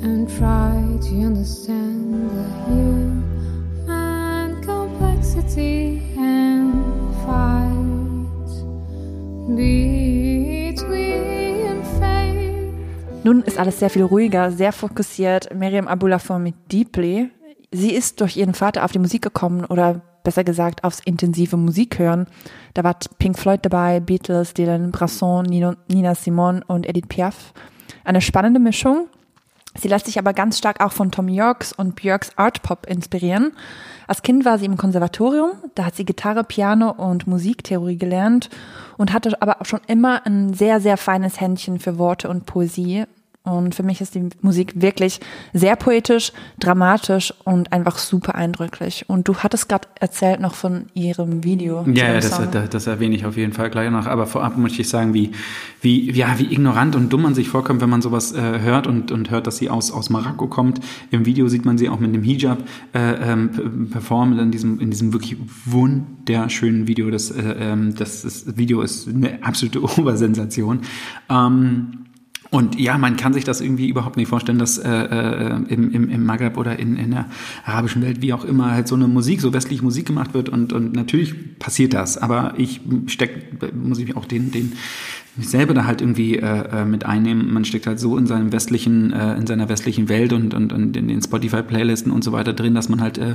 [0.00, 3.24] and try to understand the human
[4.64, 6.72] complexity and
[7.26, 8.48] fight
[9.56, 11.34] between
[11.98, 13.24] faith.
[13.24, 15.52] Nun ist alles sehr viel ruhiger, sehr fokussiert.
[15.52, 17.30] Miriam Abulafon mit Deeply.
[17.72, 22.26] Sie ist durch ihren Vater auf die Musik gekommen oder besser gesagt aufs intensive Musikhören.
[22.74, 27.52] Da war Pink Floyd dabei, Beatles, Dylan, Brasson, Nino, Nina Simone und Edith Piaf.
[28.02, 29.06] Eine spannende Mischung.
[29.76, 33.52] Sie lässt sich aber ganz stark auch von Tom Yorks und Björks Art Pop inspirieren.
[34.06, 38.50] Als Kind war sie im Konservatorium, da hat sie Gitarre, Piano und Musiktheorie gelernt
[38.98, 43.04] und hatte aber auch schon immer ein sehr, sehr feines Händchen für Worte und Poesie.
[43.46, 45.20] Und für mich ist die Musik wirklich
[45.52, 49.04] sehr poetisch, dramatisch und einfach super eindrücklich.
[49.06, 51.84] Und du hattest gerade erzählt noch von ihrem Video.
[51.86, 54.06] Ja, ja das, das, das erwähne ich auf jeden Fall gleich noch.
[54.06, 55.32] Aber vorab möchte ich sagen, wie,
[55.82, 59.12] wie, ja, wie ignorant und dumm man sich vorkommt, wenn man sowas äh, hört und,
[59.12, 60.80] und hört, dass sie aus, aus Marokko kommt.
[61.10, 62.62] Im Video sieht man sie auch mit einem Hijab
[62.94, 67.10] äh, ähm, performen in diesem, in diesem wirklich wunderschönen Video.
[67.10, 70.80] Das, äh, ähm, das, das Video ist eine absolute Obersensation.
[71.28, 72.06] Ähm,
[72.54, 76.08] und ja, man kann sich das irgendwie überhaupt nicht vorstellen, dass äh, äh, im, im,
[76.08, 77.28] im Maghreb oder in, in der
[77.64, 80.48] arabischen Welt, wie auch immer, halt so eine Musik, so westliche Musik gemacht wird.
[80.48, 82.16] Und, und natürlich passiert das.
[82.16, 84.74] Aber ich steck, muss ich auch den, den,
[85.36, 86.42] mich selber da halt irgendwie äh,
[86.82, 87.52] äh, mit einnehmen.
[87.52, 90.96] Man steckt halt so in seinem westlichen, äh, in seiner westlichen Welt und, und, und
[90.96, 93.34] in den Spotify-Playlisten und so weiter drin, dass man halt äh,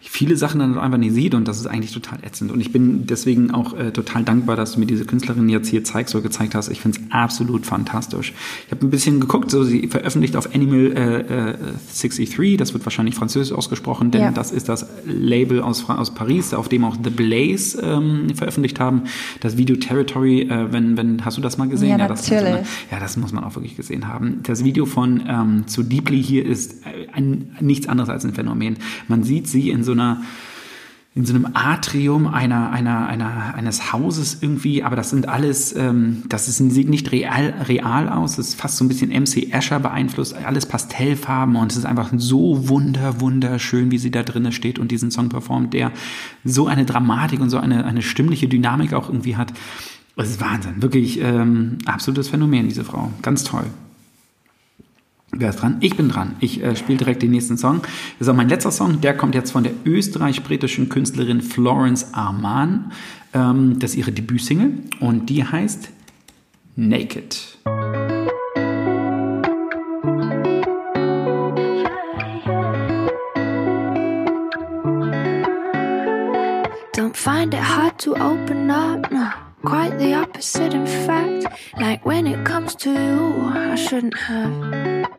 [0.00, 2.50] viele Sachen dann einfach nicht sieht und das ist eigentlich total ätzend.
[2.50, 5.84] Und ich bin deswegen auch äh, total dankbar, dass du mir diese Künstlerin jetzt hier
[5.84, 6.68] zeigst oder gezeigt hast.
[6.68, 8.32] Ich finde es absolut fantastisch.
[8.66, 11.54] Ich habe ein bisschen geguckt, so sie veröffentlicht auf Animal äh, äh,
[11.94, 14.30] 63, das wird wahrscheinlich französisch ausgesprochen, denn Ja.
[14.32, 18.80] das ist das Label aus, Fra- aus Paris, auf dem auch The Blaze ähm, veröffentlicht
[18.80, 19.02] haben.
[19.40, 21.98] Das Video Territory, äh, wenn, wenn, hast du das mal gesehen?
[21.98, 22.68] Ja, das ist so eine- natürlich.
[22.90, 24.40] ja, das muss man auch wirklich gesehen haben.
[24.42, 28.76] Das Video von ähm, zu Deeply hier ist äh, ein, nichts anderes als ein Phänomen.
[29.08, 30.22] Man sieht sie in so einer
[31.14, 36.24] in so einem Atrium einer, einer, einer, eines Hauses irgendwie, aber das sind alles, ähm,
[36.28, 39.80] das ist, sieht nicht real, real aus, es ist fast so ein bisschen MC Escher
[39.80, 44.78] beeinflusst, alles Pastellfarben und es ist einfach so wunder, wunderschön, wie sie da drinnen steht
[44.78, 45.90] und diesen Song performt, der
[46.44, 49.54] so eine Dramatik und so eine, eine stimmliche Dynamik auch irgendwie hat.
[50.16, 53.12] Das ist Wahnsinn, wirklich ähm, absolutes Phänomen, diese Frau.
[53.20, 53.64] Ganz toll.
[55.30, 55.76] Wer ist dran?
[55.80, 56.36] Ich bin dran.
[56.40, 57.82] Ich äh, spiele direkt den nächsten Song.
[57.82, 59.02] Das ist auch mein letzter Song.
[59.02, 62.92] Der kommt jetzt von der österreich-britischen Künstlerin Florence Arman.
[63.34, 65.90] Ähm, das ist ihre Debütsingle und die heißt
[66.76, 67.58] Naked.
[76.94, 79.45] Don't find it hard to open up, no.
[79.66, 81.46] Quite the opposite, in fact.
[81.80, 85.10] Like when it comes to you, I shouldn't have.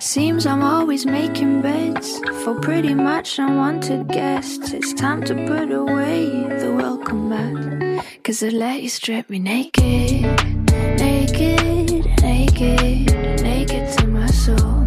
[0.00, 4.72] Seems I'm always making beds for pretty much unwanted guests.
[4.72, 6.26] It's time to put away
[6.58, 8.04] the welcome mat.
[8.24, 10.22] Cause I let you strip me naked,
[10.98, 14.84] naked, naked, naked to my soul.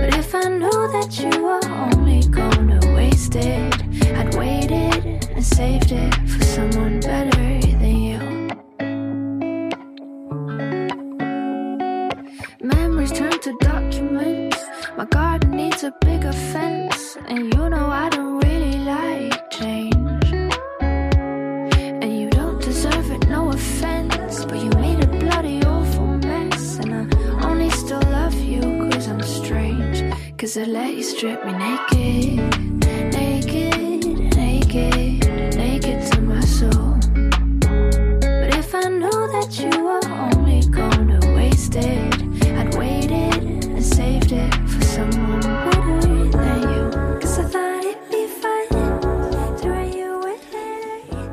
[0.00, 3.74] But if I knew that you were only gonna waste it,
[4.16, 6.21] I'd waited and saved it
[17.82, 20.26] know I don't really like change.
[22.02, 26.90] And you don't deserve it, no offense, but you made a bloody awful mess, and
[27.00, 27.02] I
[27.48, 29.98] only still love you cause I'm strange.
[30.38, 32.71] Cause I let you strip me naked, naked,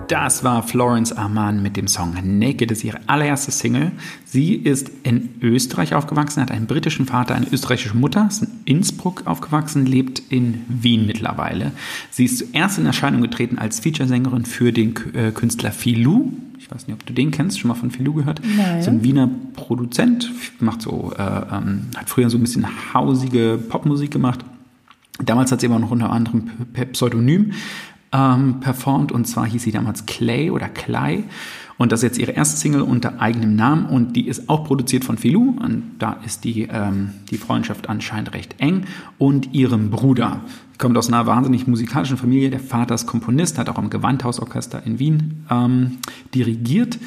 [0.10, 2.72] Das war Florence Arman mit dem Song Naked.
[2.72, 3.92] Das ist ihre allererste Single.
[4.26, 9.28] Sie ist in Österreich aufgewachsen, hat einen britischen Vater, eine österreichische Mutter, ist in Innsbruck
[9.28, 11.74] aufgewachsen, lebt in Wien mittlerweile.
[12.10, 16.34] Sie ist zuerst in Erscheinung getreten als Featuresängerin für den äh, Künstler Filou.
[16.58, 18.42] Ich weiß nicht, ob du den kennst, schon mal von Filou gehört?
[18.58, 18.82] Nein.
[18.82, 24.10] So ein Wiener Produzent, macht so, äh, ähm, hat früher so ein bisschen hausige Popmusik
[24.10, 24.40] gemacht.
[25.24, 26.50] Damals hat sie aber noch unter anderem
[26.94, 27.52] Pseudonym
[28.12, 29.12] ähm, performt.
[29.12, 31.26] Und zwar hieß sie damals Clay oder Clay.
[31.78, 33.86] Und das ist jetzt ihre erste Single unter eigenem Namen.
[33.86, 38.34] Und die ist auch produziert von Filou und da ist die, ähm, die Freundschaft anscheinend
[38.34, 38.86] recht eng.
[39.18, 40.42] Und ihrem Bruder.
[40.78, 42.50] Kommt aus einer wahnsinnig musikalischen Familie.
[42.50, 45.98] Der Vater ist Komponist, hat auch am Gewandhausorchester in Wien ähm,
[46.34, 47.00] dirigiert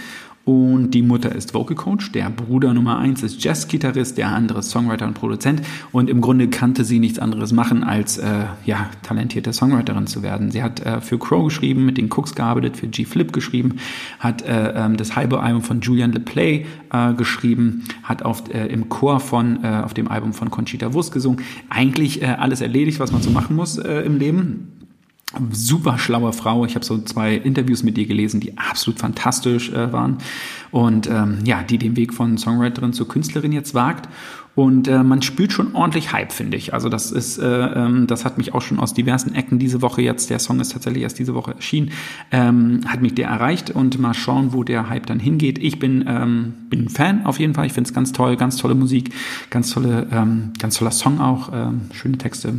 [0.45, 4.71] und die Mutter ist Vocal Coach, der Bruder Nummer eins ist Jazzgitarrist, der andere ist
[4.71, 5.63] Songwriter und Produzent.
[5.93, 10.51] Und im Grunde kannte sie nichts anderes machen, als äh, ja, talentierte Songwriterin zu werden.
[10.51, 13.77] Sie hat äh, für Crow geschrieben, mit den Cooks gearbeitet, für G-Flip geschrieben,
[14.19, 19.21] hat äh, ähm, das Hyper-Album von Julian LePlay äh, geschrieben, hat auf, äh, im Chor
[19.21, 21.41] von, äh, auf dem Album von Conchita Wurst gesungen.
[21.69, 24.82] Eigentlich äh, alles erledigt, was man so machen muss äh, im Leben
[25.51, 26.65] super schlaue Frau.
[26.65, 30.19] Ich habe so zwei Interviews mit ihr gelesen, die absolut fantastisch äh, waren.
[30.71, 34.09] Und ähm, ja, die den Weg von Songwriterin zur Künstlerin jetzt wagt.
[34.55, 36.75] Und äh, man spürt schon ordentlich Hype, finde ich.
[36.75, 40.03] Also das ist, äh, ähm, das hat mich auch schon aus diversen Ecken diese Woche
[40.03, 41.91] jetzt, der Song ist tatsächlich erst diese Woche erschienen,
[42.31, 45.59] ähm, hat mich der erreicht und mal schauen, wo der Hype dann hingeht.
[45.59, 47.65] Ich bin, ähm, bin ein Fan auf jeden Fall.
[47.65, 49.15] Ich finde es ganz toll, ganz tolle Musik,
[49.49, 52.55] ganz tolle, ähm, ganz toller Song auch, ähm, schöne Texte.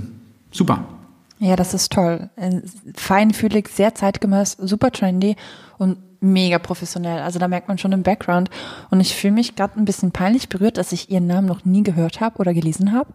[0.52, 1.03] Super.
[1.44, 2.30] Ja, das ist toll.
[2.38, 2.62] Äh,
[2.96, 5.36] Feinfühlig, sehr zeitgemäß, super trendy
[5.78, 7.20] und mega professionell.
[7.22, 8.50] Also da merkt man schon im Background.
[8.92, 11.84] Und ich fühle mich gerade ein bisschen peinlich berührt, dass ich ihren Namen noch nie
[11.84, 13.10] gehört habe oder gelesen habe.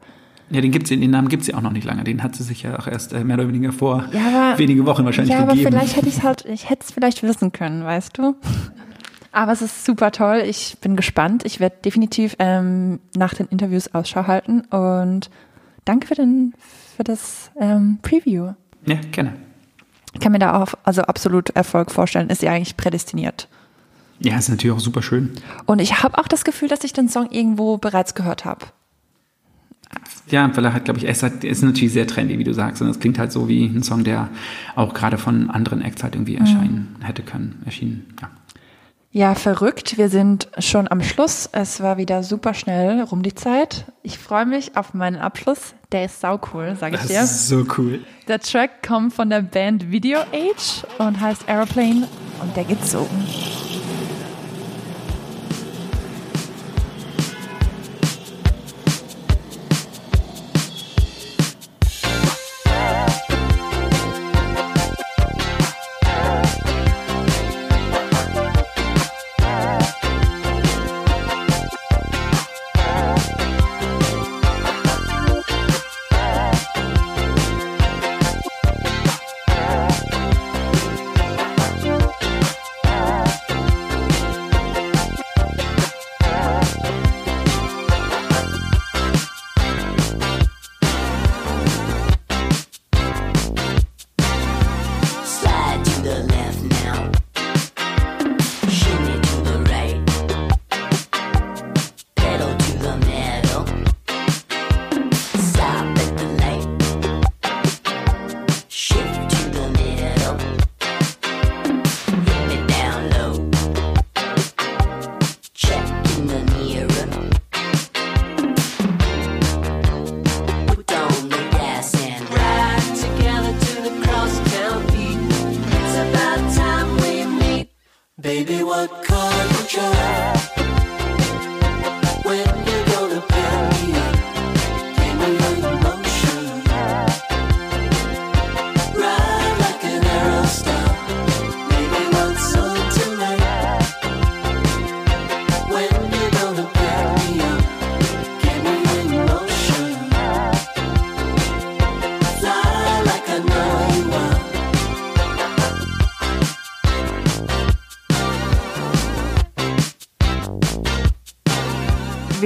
[0.50, 2.04] Ja, den gibt's, den Namen gibt's ja auch noch nicht lange.
[2.04, 4.84] Den hat sie sich ja auch erst äh, mehr oder weniger vor Ja, aber- wenige
[4.84, 5.72] Wochen wahrscheinlich ja, aber gegeben.
[5.72, 8.34] vielleicht hätte ich es halt, ich hätte es vielleicht wissen können, weißt du?
[9.32, 10.42] Aber es ist super toll.
[10.46, 11.44] Ich bin gespannt.
[11.46, 15.30] Ich werde definitiv ähm, nach den Interviews Ausschau halten und
[15.86, 16.52] danke für den
[16.98, 18.54] für das ähm, Preview.
[18.84, 19.34] ja, gerne.
[20.14, 22.28] Ich kann mir da auch also absolut Erfolg vorstellen.
[22.28, 23.46] Ist sie eigentlich prädestiniert?
[24.18, 25.30] Ja, ist natürlich auch super schön.
[25.66, 28.66] Und ich habe auch das Gefühl, dass ich den Song irgendwo bereits gehört habe.
[30.28, 32.82] Ja, weil er hat, glaube ich, ist, halt, ist natürlich sehr trendy, wie du sagst.
[32.82, 34.28] Und es klingt halt so wie ein Song, der
[34.74, 38.12] auch gerade von anderen Acts halt irgendwie erscheinen hätte können, erschienen.
[38.20, 38.30] Ja.
[39.18, 39.98] Ja, verrückt.
[39.98, 41.48] Wir sind schon am Schluss.
[41.50, 43.86] Es war wieder super schnell rum die Zeit.
[44.04, 45.74] Ich freue mich auf meinen Abschluss.
[45.90, 47.22] Der ist sau cool, sage ich Das dir.
[47.22, 48.04] ist so cool.
[48.28, 52.06] Der Track kommt von der Band Video Age und heißt Aeroplane
[52.40, 53.08] und der geht so.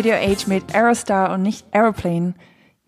[0.02, 2.34] Video Age mit Aerostar und nicht Aeroplane.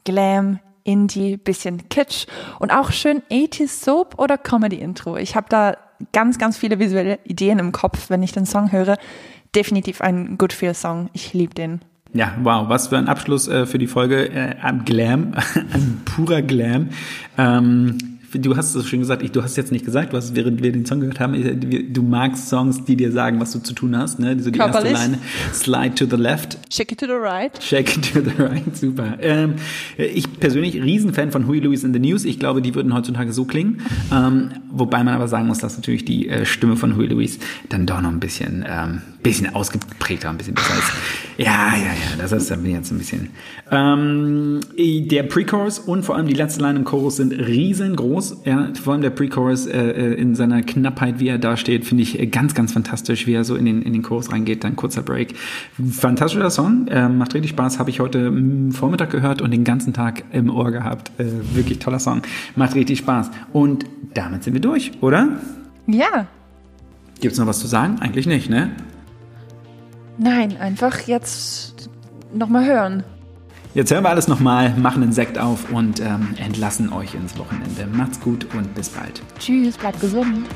[0.02, 2.26] Glam, Indie, bisschen Kitsch
[2.58, 5.16] und auch schön 80s Soap oder Comedy Intro.
[5.16, 5.76] Ich habe da
[6.12, 8.96] ganz, ganz viele visuelle Ideen im Kopf, wenn ich den Song höre.
[9.54, 11.08] Definitiv ein Good Feel Song.
[11.12, 11.82] Ich liebe den.
[12.14, 16.42] Ja, wow, was für ein Abschluss äh, für die Folge äh, am Glam, ein purer
[16.42, 16.88] Glam.
[17.38, 20.34] Ähm, du hast es schon gesagt, ich, du hast es jetzt nicht gesagt, du hast,
[20.34, 21.34] während wir den Song gehört haben,
[21.92, 24.18] du magst Songs, die dir sagen, was du zu tun hast.
[24.18, 24.38] Ne?
[24.40, 24.98] So die erste Körperlich.
[24.98, 25.18] Line,
[25.52, 27.62] Slide to the left, Shake it to the right.
[27.62, 29.16] Shake it to the right, super.
[29.20, 29.54] Ähm,
[29.96, 32.24] ich persönlich Riesenfan von Huey Lewis in the News.
[32.24, 33.82] Ich glaube, die würden heutzutage so klingen.
[34.12, 37.86] Ähm, wobei man aber sagen muss, dass natürlich die äh, Stimme von Huey Lewis dann
[37.86, 40.92] doch noch ein bisschen, ähm, bisschen ausgeprägter, ein bisschen besser ist.
[41.38, 43.30] Ja, ja, ja, das ist dann jetzt ein bisschen.
[43.70, 48.42] Ähm, der Pre-Chorus und vor allem die letzte Line im Chorus sind riesengroß.
[48.44, 52.02] Ja, vor allem der Pre-Chorus äh, äh, in seiner Knappheit, wie er da steht, finde
[52.02, 54.62] ich äh, ganz, ganz fantastisch, wie er so in den, in den Chorus reingeht.
[54.62, 55.34] Dann kurzer Break.
[55.90, 57.78] Fantastischer Song, äh, macht richtig Spaß.
[57.78, 61.10] Habe ich heute mm, Vormittag gehört und den ganzen Tag im Ohr gehabt.
[61.18, 62.20] Äh, wirklich toller Song.
[62.56, 63.30] Macht richtig Spaß.
[63.54, 65.40] Und damit sind wir durch, oder?
[65.86, 66.26] Ja.
[67.20, 67.96] Gibt's noch was zu sagen?
[68.00, 68.70] Eigentlich nicht, ne?
[70.18, 71.88] Nein, einfach jetzt
[72.32, 73.02] nochmal hören.
[73.74, 77.86] Jetzt hören wir alles nochmal, machen den Sekt auf und ähm, entlassen euch ins Wochenende.
[77.86, 79.20] Macht's gut und bis bald.
[79.40, 80.46] Tschüss, bleibt gesund.